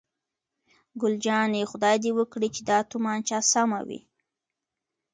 ګل 1.01 1.15
جانې: 1.25 1.61
خدای 1.71 1.95
دې 2.03 2.11
وکړي 2.17 2.49
چې 2.55 2.61
دا 2.69 2.77
تومانچه 2.89 3.37
سمه 3.51 3.79
وي. 3.87 3.99